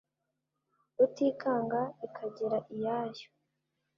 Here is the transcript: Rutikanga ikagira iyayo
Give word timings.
Rutikanga 0.97 1.81
ikagira 2.05 2.57
iyayo 2.75 3.27